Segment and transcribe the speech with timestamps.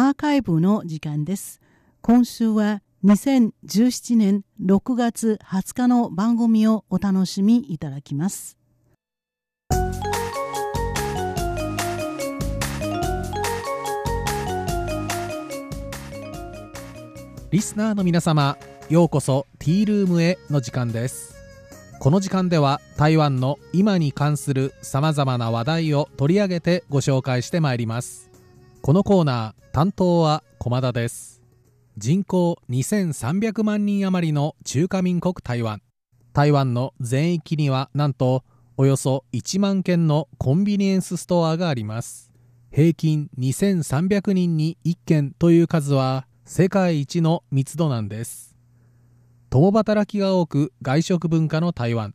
[0.00, 1.60] アーカイブの時間です。
[2.02, 8.56] 今週は2017年6月20日の番組をお楽しみいただきます。
[17.50, 18.56] リスナーの皆様、
[18.88, 21.34] ようこそティールームへの時間です。
[21.98, 28.27] この時間では台湾の今に関する様々な話題を取り上げてご紹介してまいります。
[28.80, 31.42] このコーナー担当は駒田です。
[31.98, 35.82] 人口2300万人余りの中華民国台湾。
[36.32, 38.44] 台湾の全域にはなんと
[38.76, 42.30] およそ1万件のコンビニエンスストアがあります。
[42.70, 48.56] 平均2300人に1件という数は世界一の密度なんです。
[49.50, 52.14] 共働きが多く外食文化の台湾。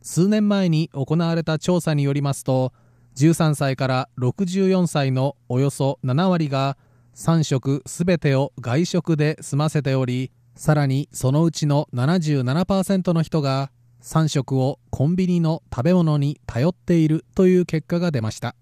[0.00, 2.72] 数年前に行われた調査によりますと
[3.16, 6.76] 13歳から64歳のおよそ7割が
[7.14, 13.70] 3食すべてを外食で済ませておりさらにそのうちの77%の人が
[14.02, 18.54] 3食をコンビニの食べ物に頼っているという結果が出ました。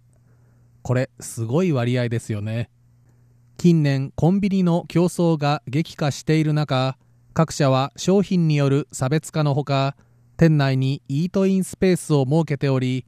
[0.82, 2.70] これすごい割合ですよね。
[3.56, 6.96] 近年コンビニの競争が激化している中
[7.34, 9.96] 各社は商品による差別化のほか
[10.36, 13.04] 店内にイートインスペースを設けており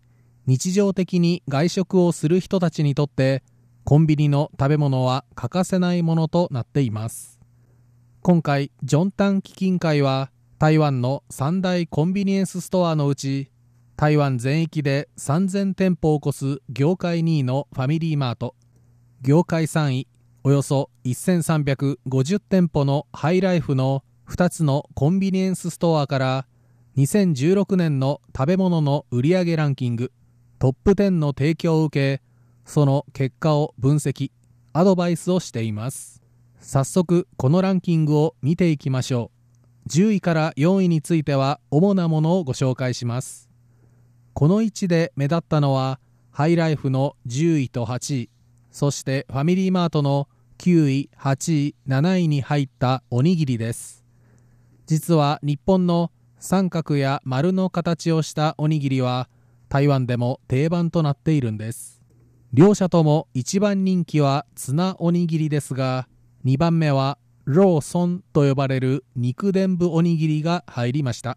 [0.46, 3.42] 日常的に外食をする人たちにとって
[3.84, 7.40] コンビニの食べ物は欠かせないものとなっています。
[8.22, 13.50] 今回ジョンタン基金会は台湾の三大コンビニエンスストアのうち
[13.96, 18.54] 台湾全域で3000店舗を超す業界2位のファミリーマート
[19.20, 20.08] 業界3位
[20.42, 26.46] およそ1350店舗のハイライフの2つのコンビニエンスストアから
[26.96, 30.12] 2016年の食べ物の売上ランキング
[30.64, 32.22] トップ10の提供を受け
[32.64, 34.30] その結果を分析
[34.72, 36.22] アドバイスをしています。
[36.58, 39.30] 早速このランキングを見ていきましょ
[39.86, 39.88] う。
[39.90, 43.50] 10位から4位については主なものをご紹介します。
[44.32, 48.30] この位置で目立ったのはハイライフの10位と8位
[48.70, 54.02] そしてファミリーマートの9位8位7位に入ったおにぎりです。
[54.86, 59.28] 実は日本の三角や丸の形をしたおにぎりは
[59.68, 62.00] 台湾でも定番となっているんです。
[62.52, 66.08] 両者とも一番人気はツナおにぎりですが
[66.44, 71.36] 2番目はローソンと呼ばれる肉伝部おにぎりが入りました。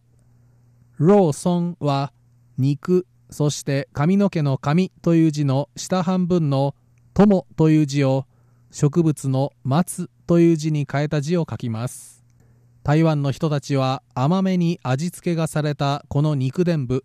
[0.98, 2.14] ローソンは
[2.58, 6.76] 肉そして髪の毛の髪という字の下半分の
[7.14, 8.26] 友という字を
[8.72, 12.24] 植物の松という字に変えた字を書きます。
[12.84, 17.04] 台湾の人たちは甘めに味付けがされたこの肉伝部。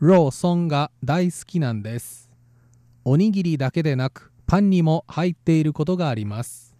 [0.00, 2.30] ローソンが大好きなんです。
[3.04, 6.74] おにぎりだけでなくパンにも入っていることがあります。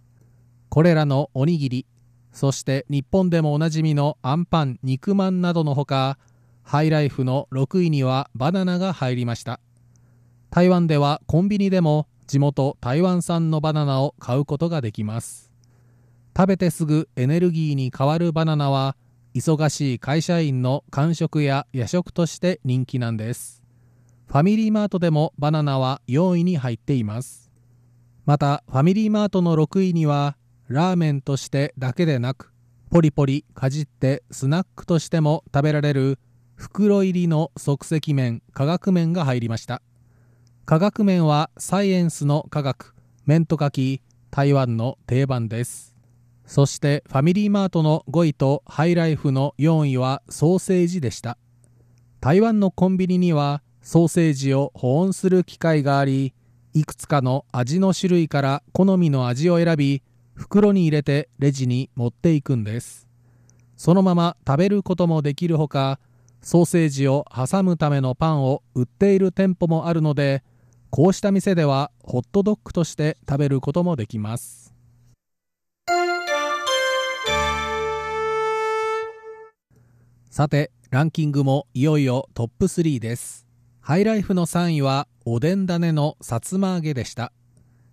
[0.70, 1.86] これらのおにぎり
[2.32, 6.16] そして日本でもおなじみのあんパン肉まんなどのほか
[6.62, 9.60] ハイライフの6位にはバナナが入りました。
[10.48, 15.52] 台湾ではコンビニでも地元台湾産のバナナを買うことができます。
[16.34, 18.96] 食べてすぐエネルギーに変わるバナナは
[19.34, 23.62] 忙しい会社員の間食や夜食として人気なんです。
[24.26, 27.50] ファミリーマートでもバナナは4位に入っています。
[28.26, 30.36] またファミリーマートの6位には
[30.68, 32.52] ラーメンとしてだけでなく
[32.90, 36.18] ポリポリかじってスナックとしても食べられる
[36.56, 39.80] 袋入りの即席麺化学麺が入りました。
[40.64, 42.94] 化学麺はサイエンスの科学
[43.26, 45.89] 麺と書き台湾の定番です。
[46.50, 51.38] そしてファミリーマートの5位とハイライフの4位はソーセージでした。
[52.20, 56.34] 台湾のコンビニにはソーセージを保温する機械があり
[56.74, 60.02] いくつかの味の種類から好みの味を選び
[60.34, 63.06] 袋に入れてレジに持っていくんです。
[63.76, 66.00] そのまま食べることもできるほか
[66.42, 70.42] ソーセージを挟むためのパンを売っている店舗もあるので
[70.90, 74.59] こうした店ではホットドッグとして食べることもできます。
[80.30, 83.48] さてランキングもいよいよトップ3です。
[83.80, 87.32] ハイライフの3位はおでん種のさつま揚げでした。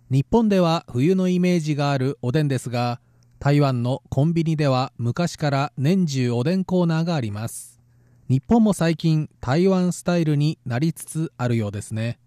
[0.08, 3.00] 日本では冬のイメージがあるおでんですが
[3.40, 7.80] 台湾のコンビニでは昔から年中おでんコーナーがあります。
[8.28, 12.20] 日本も最近台湾スタイルになりつつあるようですね。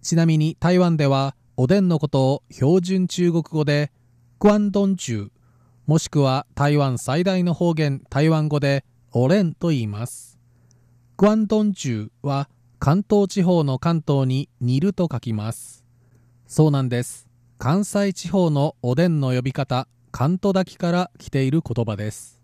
[0.00, 3.92] ちなみに台湾ではおでんのことを標準中国語で
[4.38, 5.30] クワンドンチュー
[5.84, 8.86] もしくは台湾最大の方言台湾語で
[9.18, 10.38] おれんと言います。
[11.16, 15.86] クワンドンチューは関東地方の関東に煮ると書きます。
[16.46, 17.26] そうなんです。
[17.56, 22.42] 関西地方のおでんの呼び方関東炊きから来ている言葉です。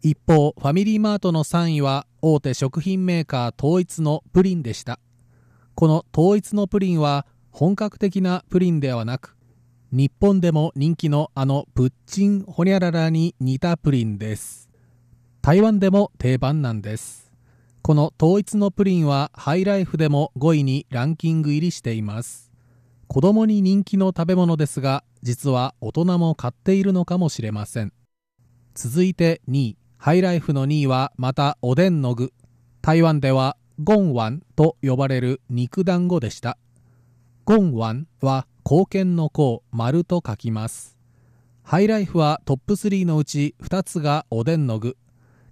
[0.00, 5.00] 一方ファミリーマートの3位は大手食品メーカー統一のプリンでした。
[5.74, 9.36] この統一のプリンは本格的なプリンではなく
[9.90, 14.69] 日本でも人気のあのプッチンホニャララに似たプリンです。
[15.42, 17.32] 台湾でも定番なんです。
[17.80, 22.52] この統一のプリンはハイライフでも5位にランキング入りしています。
[23.08, 27.94] 子供に人気の食べ物ですが実は大人も買っているのかもしれません。
[28.74, 29.76] 続いて2位。
[29.96, 32.34] ハイライフの2位はまたおでんの具。
[32.82, 36.58] 台湾ではゴンワンと呼ばれる肉団子でした。
[37.46, 40.98] ゴンワンは貢献の項丸と書きます。
[41.62, 44.98] ハイライフはトップ3のうち2つがおでんの具。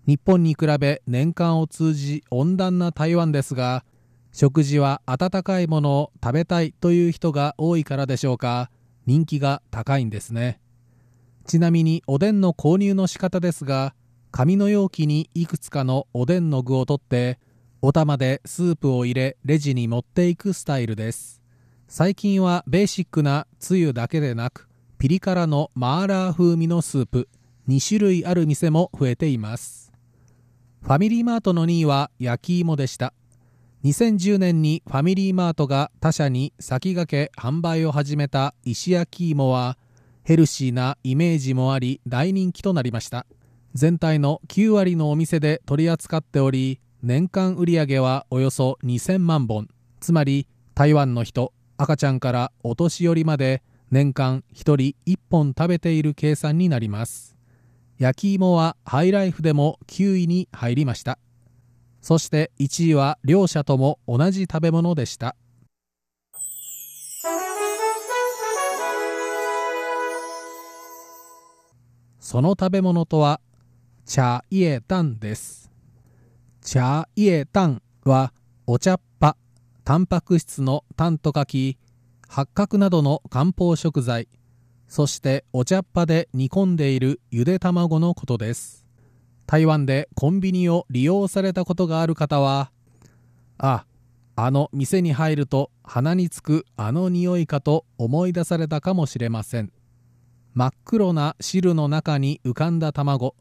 [0.08, 3.84] 日本に比べ年間を通じ温暖な台湾ですが
[4.32, 8.70] 食事は温かいものを食べたいという人が多いからでしょうか。
[9.04, 10.62] 人気が高いんですね。
[11.44, 13.94] ちなみにおでんの購入の仕方ですが
[14.30, 17.38] 紙の容器にいくつかのおでんの具を取って
[17.82, 21.42] お玉でスープを入れレジに持っていくスタイルです。
[21.86, 27.28] 最近はベーシックなつゆだけでなくピリ辛のマーラー風味のスープ
[27.68, 29.87] 2種類ある店も増えています。
[30.82, 33.12] ファミリーマートの2位は焼き芋でした。
[33.84, 39.78] 2010年にファミリーマートが他社に先駆け販売を始めた石焼き芋は
[40.24, 43.26] ヘルシーなイメージもあり大人気となりました。
[43.74, 49.68] 全体の9割のお店で取り扱っており年間売上はおよそ2000万本。
[50.00, 54.76] つまり台湾の人赤ちゃんからお年寄りまで年間1人
[55.06, 57.37] 1本食べている計算になります。
[57.98, 61.18] 焼き芋はハイライフでも9位に入りました。
[62.00, 65.34] そして1位は両者とも同じ食べ物でした。
[72.20, 73.40] その食べ物とは
[74.06, 75.72] 茶叶蛋です。
[76.62, 78.32] 茶叶蛋は
[78.66, 79.36] お茶っ葉
[79.84, 81.78] タンパク質のタンと書き
[82.28, 84.28] 八角などの漢方食材
[84.88, 88.86] そしてお茶っ葉で煮込んでいるゆで卵のことです。
[89.46, 92.70] 台湾でコンビニを利用されたことがある方は
[93.58, 93.84] あ
[94.34, 99.72] あの店に入ると鼻につくあの匂いかと思い出されたかもしれません。
[100.54, 103.36] 真っ黒な汁の中に浮かんだ卵。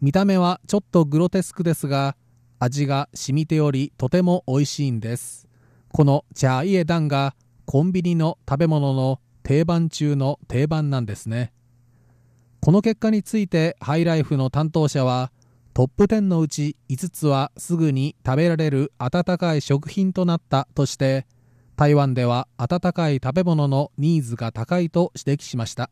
[0.00, 2.16] 見た目はちょっとグロテスクですが
[2.58, 5.48] 味が染みておりとても美味しいんです。
[5.92, 7.34] このチャイエダンが
[7.66, 11.54] コンビニの食べ物の定番中の定番なんですね。
[12.60, 15.32] この結果についてハイライフの担当者は
[15.72, 21.26] トップ10のうち5つはすぐに食べられる温かい食品となったとして
[21.76, 25.88] 台湾では温かい食べ物のニーズが高いと指摘しました。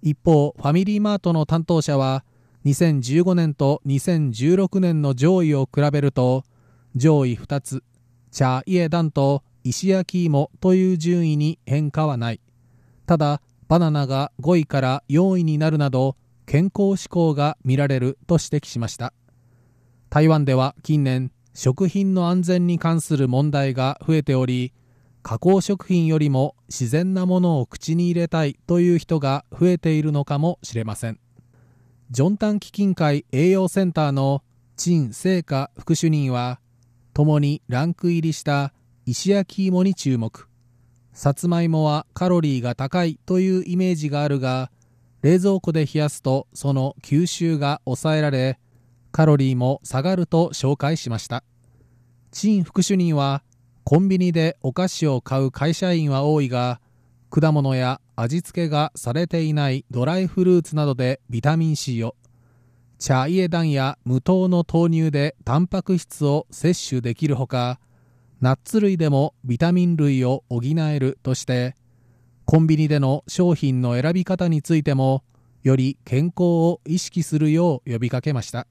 [0.00, 2.24] 一方ファミリーマートの担当者は
[2.64, 6.44] 2015年と2016年の上位を比べると
[6.94, 7.82] 上位2つ
[8.30, 12.40] 茶イエダンと石焼き芋という順位に変化はない。
[13.06, 16.16] ただバナナが5位から4位になるなど
[16.46, 19.12] 健康志向が見られると指摘しました。
[20.10, 24.72] 台湾では近年食品の安全に関する問題が増えており
[25.22, 31.20] 加工食品よりも自然なものを口に入れたいという人が増えているのかもしれません。
[32.10, 34.42] ジョンタン基金会栄養センターの
[34.76, 36.60] 陳聖華副主任は
[37.14, 38.72] 共にランク入りした
[39.06, 40.48] 石焼き芋に注目。
[41.12, 44.70] さつまいもはカロリーが高いというイメージがあるが
[45.22, 48.58] 冷蔵庫で冷やすとその吸収が抑えられ
[49.12, 51.44] カロリーも下がると紹介しました。
[52.32, 53.42] 陳副主任は
[53.84, 56.80] コンビニでお菓子を買う会社員は多いが
[57.28, 62.16] 果物や味付けがされていないドライフルーツなどでビタミン C を
[62.98, 67.80] 茶イエダンや無糖の豆乳でタンパク質を摂取できるほか
[68.42, 71.76] ナッツ類でもビタミン類を補えるとして
[72.44, 75.22] コンビニでの商品の選び方についても
[75.62, 78.66] より健康を意識するよう呼びかけました。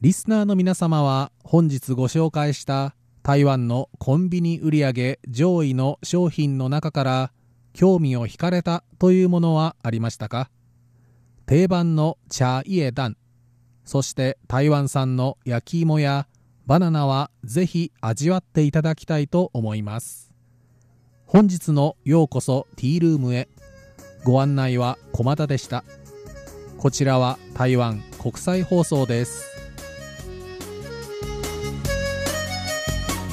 [0.00, 7.32] リスナーの皆様は本日ご紹介した台湾のコンビニ売上上位の商品の中から
[7.72, 10.48] 興味を惹かれたというものはありましたか？
[11.44, 13.16] 定番の茶イエダン
[13.84, 16.28] そして台湾産の焼き芋や
[16.70, 20.32] バナナはぜひ味わっていただきたいと思います。
[21.26, 23.48] 本日のようこそティールームへ。
[24.22, 25.82] ご案内は駒田でした。
[26.78, 29.49] こちらは台湾国際放送です。